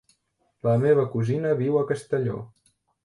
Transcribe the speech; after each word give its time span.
La 0.67 0.71
meva 0.85 1.03
cosina 1.17 1.53
viu 1.61 1.77
a 1.81 1.85
Castelló. 1.93 2.41